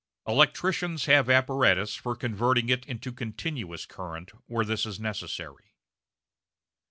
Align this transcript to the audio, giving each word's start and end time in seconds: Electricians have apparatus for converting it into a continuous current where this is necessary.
Electricians 0.27 1.05
have 1.05 1.29
apparatus 1.29 1.93
for 1.93 2.15
converting 2.15 2.69
it 2.69 2.87
into 2.87 3.09
a 3.11 3.13
continuous 3.13 3.85
current 3.85 4.31
where 4.47 4.65
this 4.65 4.83
is 4.83 4.99
necessary. 4.99 5.75